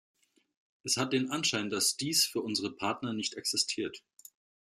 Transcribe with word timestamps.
Es 0.83 0.97
hat 0.97 1.13
den 1.13 1.29
Anschein, 1.29 1.69
dass 1.69 1.95
dies 1.95 2.25
für 2.25 2.41
unsere 2.41 2.75
Partner 2.75 3.13
nicht 3.13 3.35
existiert. 3.35 4.01